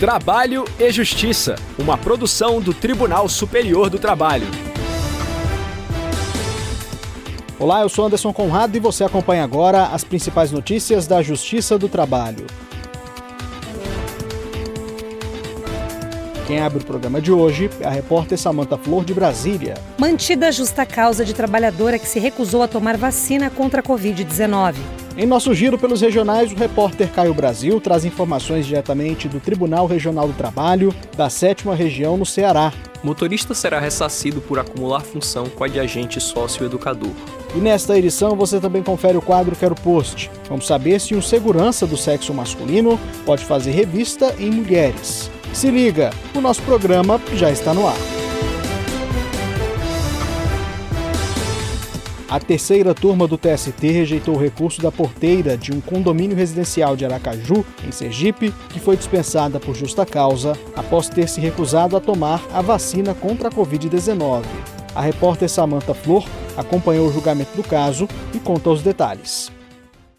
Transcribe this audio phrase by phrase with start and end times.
[0.00, 4.46] Trabalho e Justiça, uma produção do Tribunal Superior do Trabalho.
[7.58, 11.86] Olá, eu sou Anderson Conrado e você acompanha agora as principais notícias da Justiça do
[11.86, 12.46] Trabalho.
[16.46, 19.74] Quem abre o programa de hoje é a repórter Samanta Flor de Brasília.
[19.98, 24.76] Mantida a justa causa de trabalhadora que se recusou a tomar vacina contra a Covid-19.
[25.16, 30.28] Em nosso giro pelos regionais, o repórter Caio Brasil traz informações diretamente do Tribunal Regional
[30.28, 32.72] do Trabalho da 7 Região no Ceará.
[33.02, 37.10] Motorista será ressarcido por acumular função com adjacente sócio-educador.
[37.54, 40.30] E nesta edição você também confere o quadro Quero Post.
[40.48, 45.30] Vamos saber se um segurança do sexo masculino pode fazer revista em mulheres.
[45.52, 48.19] Se liga, o nosso programa já está no ar.
[52.30, 57.04] A terceira turma do TST rejeitou o recurso da porteira de um condomínio residencial de
[57.04, 62.40] Aracaju, em Sergipe, que foi dispensada por justa causa após ter se recusado a tomar
[62.52, 64.44] a vacina contra a Covid-19.
[64.94, 66.24] A repórter Samantha Flor
[66.56, 69.50] acompanhou o julgamento do caso e conta os detalhes.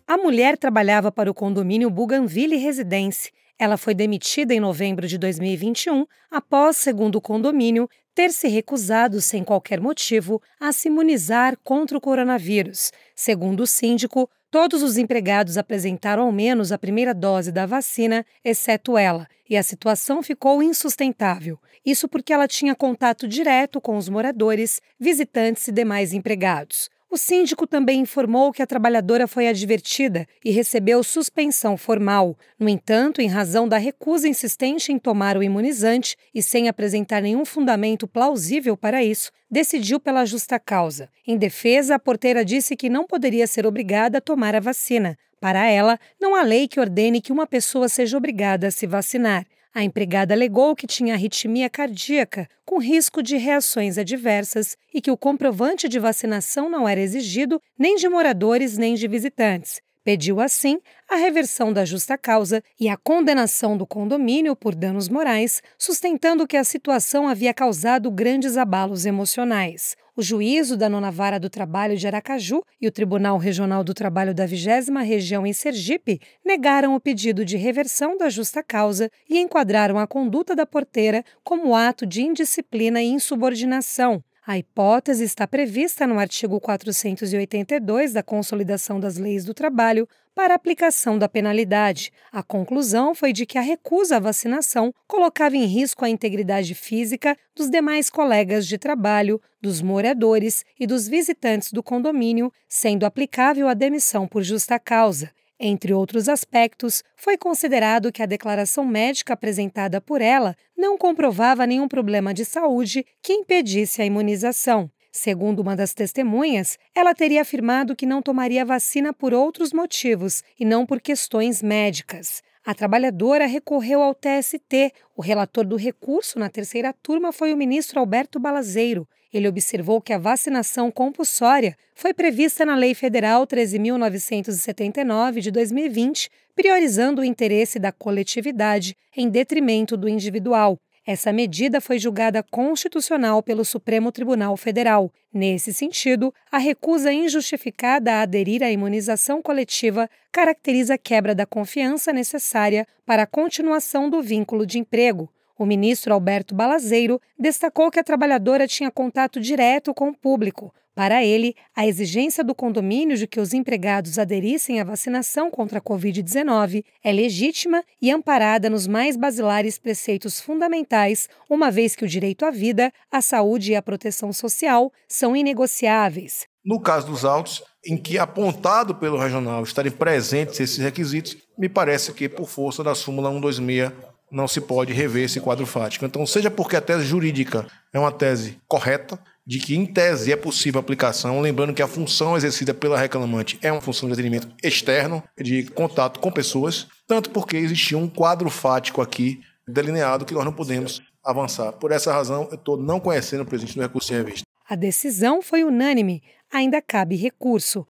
[0.05, 6.08] A mulher trabalhava para o condomínio Bougainville Residência ela foi demitida em novembro de 2021
[6.31, 12.02] após, segundo o condomínio, ter se recusado sem qualquer motivo a se imunizar contra o
[12.02, 12.92] coronavírus.
[13.16, 18.98] Segundo o síndico, todos os empregados apresentaram ao menos a primeira dose da vacina, exceto
[18.98, 21.58] ela, e a situação ficou insustentável.
[21.86, 26.89] Isso porque ela tinha contato direto com os moradores, visitantes e demais empregados.
[27.12, 32.38] O síndico também informou que a trabalhadora foi advertida e recebeu suspensão formal.
[32.58, 37.44] No entanto, em razão da recusa insistente em tomar o imunizante e sem apresentar nenhum
[37.44, 41.09] fundamento plausível para isso, decidiu pela justa causa.
[41.28, 45.17] Em defesa, a porteira disse que não poderia ser obrigada a tomar a vacina.
[45.42, 49.45] Para ela, não há lei que ordene que uma pessoa seja obrigada a se vacinar.
[49.73, 55.16] A empregada alegou que tinha arritmia cardíaca, com risco de reações adversas, e que o
[55.16, 59.82] comprovante de vacinação não era exigido nem de moradores nem de visitantes.
[60.04, 65.61] Pediu, assim, a reversão da justa causa e a condenação do condomínio por danos morais,
[65.77, 69.95] sustentando que a situação havia causado grandes abalos emocionais.
[70.16, 74.33] O juízo da nona vara do trabalho de Aracaju e o Tribunal Regional do Trabalho
[74.33, 79.98] da 20 Região em Sergipe negaram o pedido de reversão da justa causa e enquadraram
[79.98, 86.17] a conduta da porteira como ato de indisciplina e insubordinação, a hipótese está prevista no
[86.17, 92.11] artigo 482 da Consolidação das Leis do Trabalho para aplicação da penalidade.
[92.31, 97.37] A conclusão foi de que a recusa à vacinação colocava em risco a integridade física
[97.55, 103.73] dos demais colegas de trabalho, dos moradores e dos visitantes do condomínio, sendo aplicável a
[103.73, 105.31] demissão por justa causa.
[105.64, 111.87] Entre outros aspectos, foi considerado que a declaração médica apresentada por ela não comprovava nenhum
[111.87, 114.89] problema de saúde que impedisse a imunização.
[115.11, 120.64] Segundo uma das testemunhas, ela teria afirmado que não tomaria vacina por outros motivos e
[120.64, 122.42] não por questões médicas.
[122.64, 124.94] A trabalhadora recorreu ao TST.
[125.16, 129.06] O relator do recurso na terceira turma foi o ministro Alberto Balazeiro.
[129.33, 137.21] Ele observou que a vacinação compulsória foi prevista na Lei Federal 13.979 de 2020, priorizando
[137.21, 140.77] o interesse da coletividade em detrimento do individual.
[141.06, 145.12] Essa medida foi julgada constitucional pelo Supremo Tribunal Federal.
[145.34, 152.13] Nesse sentido, a recusa injustificada a aderir à imunização coletiva caracteriza a quebra da confiança
[152.13, 155.28] necessária para a continuação do vínculo de emprego.
[155.57, 161.24] O ministro Alberto Balazeiro destacou que a trabalhadora tinha contato direto com o público, para
[161.24, 166.83] ele, a exigência do condomínio de que os empregados aderissem à vacinação contra a Covid-19
[167.03, 172.51] é legítima e amparada nos mais basilares preceitos fundamentais, uma vez que o direito à
[172.51, 176.45] vida, à saúde e à proteção social são inegociáveis.
[176.63, 182.13] No caso dos autos, em que apontado pelo regional estarem presentes esses requisitos, me parece
[182.13, 183.91] que, por força da súmula 126,
[184.31, 186.05] não se pode rever esse quadro fático.
[186.05, 190.35] Então, seja porque a tese jurídica é uma tese correta, de que, em tese, é
[190.35, 195.23] possível aplicação, lembrando que a função exercida pela reclamante é uma função de atendimento externo,
[195.39, 200.53] de contato com pessoas, tanto porque existia um quadro fático aqui delineado que nós não
[200.53, 201.71] podemos avançar.
[201.73, 204.45] Por essa razão, eu estou não conhecendo o presidente do recurso em revista.
[204.67, 207.85] A decisão foi unânime, ainda cabe recurso.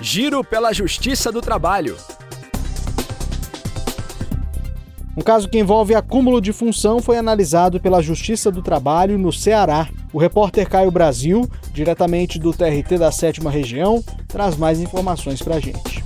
[0.00, 1.96] Giro pela Justiça do Trabalho.
[5.16, 9.88] Um caso que envolve acúmulo de função foi analisado pela Justiça do Trabalho no Ceará.
[10.10, 15.60] O repórter Caio Brasil, diretamente do TRT da 7 Região, traz mais informações para a
[15.60, 16.01] gente.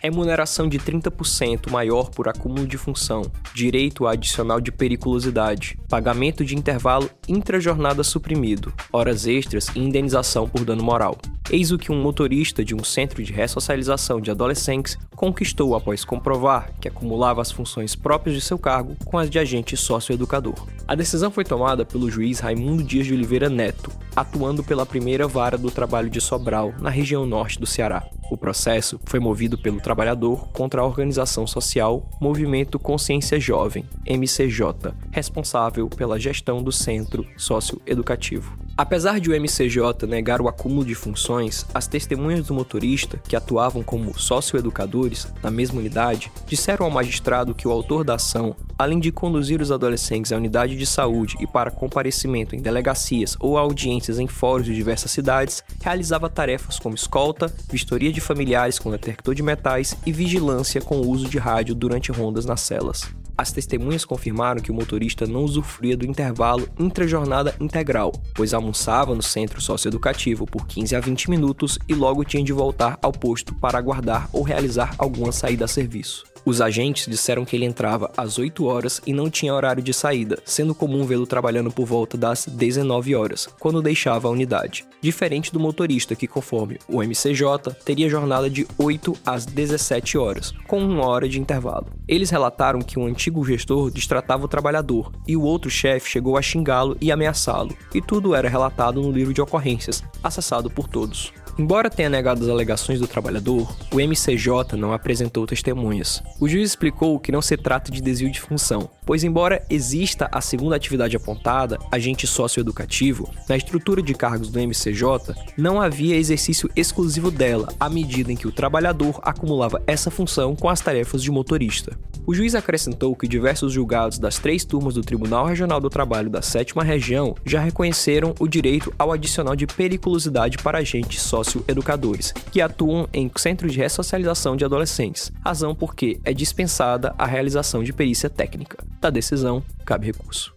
[0.00, 3.22] Remuneração de 30% maior por acúmulo de função,
[3.54, 10.82] direito adicional de periculosidade, pagamento de intervalo intrajornada suprimido, horas extras e indenização por dano
[10.82, 11.18] moral.
[11.50, 16.70] Eis o que um motorista de um centro de ressocialização de adolescentes conquistou após comprovar
[16.78, 20.66] que acumulava as funções próprias de seu cargo com as de agente socioeducador.
[20.86, 25.56] A decisão foi tomada pelo juiz Raimundo Dias de Oliveira Neto, atuando pela primeira vara
[25.56, 28.06] do trabalho de Sobral, na região norte do Ceará.
[28.30, 35.88] O processo foi movido pelo trabalhador contra a organização social Movimento Consciência Jovem, MCJ, responsável
[35.88, 38.67] pela gestão do centro socioeducativo.
[38.78, 43.82] Apesar de o MCJ negar o acúmulo de funções, as testemunhas do motorista, que atuavam
[43.82, 49.10] como socioeducadores na mesma unidade, disseram ao magistrado que o autor da ação, além de
[49.10, 54.28] conduzir os adolescentes à unidade de saúde e para comparecimento em delegacias ou audiências em
[54.28, 59.96] fóruns de diversas cidades, realizava tarefas como escolta, vistoria de familiares com detector de metais
[60.06, 63.10] e vigilância com o uso de rádio durante rondas nas celas.
[63.38, 69.22] As testemunhas confirmaram que o motorista não usufruía do intervalo intra-jornada integral, pois almoçava no
[69.22, 73.78] centro socioeducativo por 15 a 20 minutos e logo tinha de voltar ao posto para
[73.78, 76.24] aguardar ou realizar alguma saída a serviço.
[76.48, 80.38] Os agentes disseram que ele entrava às 8 horas e não tinha horário de saída,
[80.46, 84.86] sendo comum vê-lo trabalhando por volta das 19 horas, quando deixava a unidade.
[84.98, 90.80] Diferente do motorista, que, conforme o MCJ, teria jornada de 8 às 17 horas, com
[90.80, 91.88] uma hora de intervalo.
[92.08, 96.40] Eles relataram que um antigo gestor destratava o trabalhador e o outro chefe chegou a
[96.40, 101.30] xingá-lo e ameaçá-lo, e tudo era relatado no livro de ocorrências, acessado por todos.
[101.58, 106.22] Embora tenha negado as alegações do trabalhador, o MCJ não apresentou testemunhas.
[106.38, 110.42] O juiz explicou que não se trata de desvio de função, pois, embora exista a
[110.42, 117.30] segunda atividade apontada, agente socioeducativo, na estrutura de cargos do MCJ, não havia exercício exclusivo
[117.30, 121.96] dela, à medida em que o trabalhador acumulava essa função com as tarefas de motorista.
[122.26, 126.42] O juiz acrescentou que diversos julgados das três turmas do Tribunal Regional do Trabalho da
[126.42, 133.08] Sétima Região já reconheceram o direito ao adicional de periculosidade para agentes socioeducadores, que atuam
[133.14, 138.84] em centros de ressocialização de adolescentes, razão porque é dispensada a realização de perícia técnica.
[139.00, 140.54] Da decisão, cabe recurso.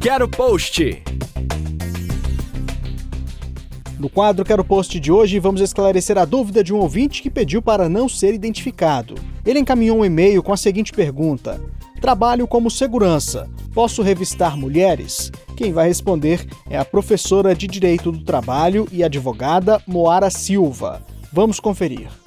[0.00, 1.02] Quero post!
[4.02, 7.62] No quadro Quero Post de hoje, vamos esclarecer a dúvida de um ouvinte que pediu
[7.62, 9.14] para não ser identificado.
[9.46, 11.60] Ele encaminhou um e-mail com a seguinte pergunta:
[12.00, 13.48] Trabalho como segurança.
[13.72, 15.30] Posso revistar mulheres?
[15.56, 21.00] Quem vai responder é a professora de Direito do Trabalho e advogada Moara Silva.
[21.32, 22.21] Vamos conferir.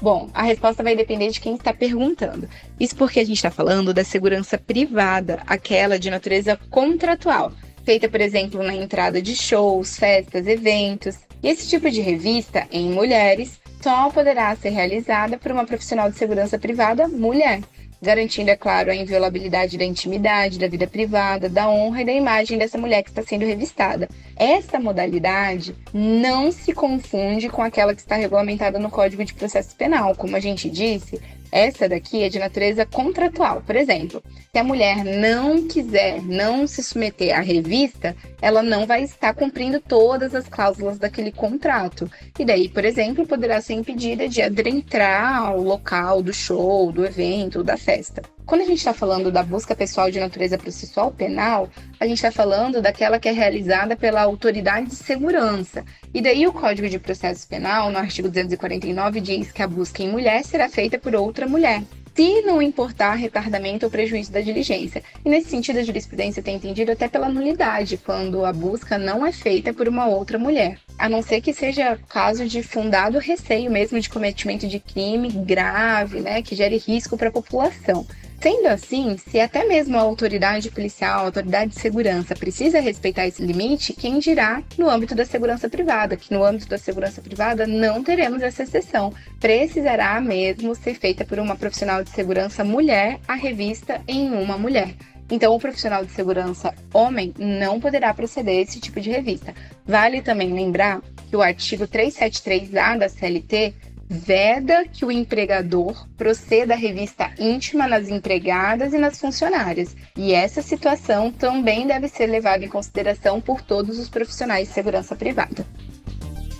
[0.00, 2.48] Bom, a resposta vai depender de quem está perguntando.
[2.78, 7.52] Isso porque a gente está falando da segurança privada, aquela de natureza contratual
[7.84, 11.18] feita, por exemplo, na entrada de shows, festas, eventos.
[11.42, 16.16] E esse tipo de revista, em mulheres, só poderá ser realizada por uma profissional de
[16.16, 17.60] segurança privada mulher,
[18.00, 22.56] garantindo, é claro, a inviolabilidade da intimidade, da vida privada, da honra e da imagem
[22.56, 24.08] dessa mulher que está sendo revistada.
[24.36, 30.14] Esta modalidade não se confunde com aquela que está regulamentada no Código de Processo Penal.
[30.14, 31.20] Como a gente disse,
[31.52, 33.62] essa daqui é de natureza contratual.
[33.66, 39.02] Por exemplo, se a mulher não quiser não se submeter à revista, ela não vai
[39.02, 42.10] estar cumprindo todas as cláusulas daquele contrato.
[42.38, 47.62] E daí, por exemplo, poderá ser impedida de adentrar ao local do show, do evento,
[47.62, 48.22] da festa.
[48.46, 51.68] Quando a gente está falando da busca pessoal de natureza processual penal,
[52.00, 55.84] a gente está falando daquela que é realizada pela autoridade de segurança.
[56.14, 60.10] E daí o Código de Processo Penal, no artigo 249, diz que a busca em
[60.10, 61.82] mulher será feita por outra mulher
[62.14, 65.02] se não importar retardamento ou prejuízo da diligência.
[65.24, 69.32] E nesse sentido, a jurisprudência tem entendido até pela nulidade, quando a busca não é
[69.32, 70.78] feita por uma outra mulher.
[70.98, 76.20] A não ser que seja caso de fundado receio mesmo de cometimento de crime grave,
[76.20, 78.06] né, que gere risco para a população.
[78.42, 83.44] Sendo assim, se até mesmo a autoridade policial, a autoridade de segurança precisa respeitar esse
[83.44, 88.02] limite, quem dirá no âmbito da segurança privada, que no âmbito da segurança privada não
[88.02, 89.12] teremos essa exceção.
[89.38, 94.94] Precisará mesmo ser feita por uma profissional de segurança mulher a revista em uma mulher.
[95.30, 99.54] Então, o profissional de segurança homem não poderá proceder a esse tipo de revista.
[99.86, 103.74] Vale também lembrar que o artigo 373A da CLT
[104.12, 109.94] veda que o empregador proceda à revista íntima nas empregadas e nas funcionárias.
[110.16, 115.14] E essa situação também deve ser levada em consideração por todos os profissionais de segurança
[115.14, 115.64] privada.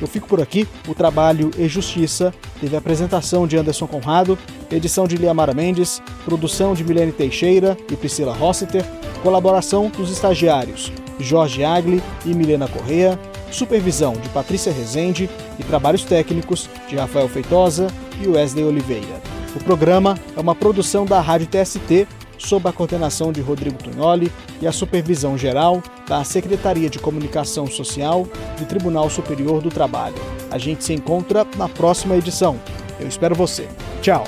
[0.00, 0.66] Eu fico por aqui.
[0.88, 4.38] O trabalho e Justiça teve a apresentação de Anderson Conrado,
[4.70, 8.82] edição de Liamara Mendes, produção de Milene Teixeira e Priscila Rossiter,
[9.22, 13.18] colaboração dos estagiários Jorge Agli e Milena Correa,
[13.54, 17.86] supervisão de Patrícia Rezende e trabalhos técnicos de Rafael Feitosa
[18.20, 19.22] e Wesley Oliveira.
[19.54, 22.06] O programa é uma produção da Rádio TST
[22.36, 24.30] sob a coordenação de Rodrigo Tunholi
[24.60, 28.26] e a supervisão geral da Secretaria de Comunicação Social
[28.58, 30.16] do Tribunal Superior do Trabalho.
[30.50, 32.60] A gente se encontra na próxima edição.
[32.98, 33.68] Eu espero você.
[34.02, 34.24] Tchau.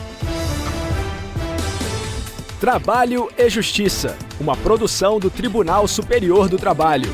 [2.61, 7.13] Trabalho e Justiça, uma produção do Tribunal Superior do Trabalho.